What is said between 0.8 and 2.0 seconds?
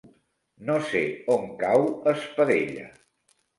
sé on cau